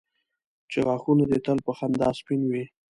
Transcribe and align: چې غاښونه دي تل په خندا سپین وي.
چې 0.71 0.79
غاښونه 0.85 1.23
دي 1.29 1.39
تل 1.45 1.57
په 1.65 1.71
خندا 1.77 2.09
سپین 2.19 2.41
وي. 2.51 2.63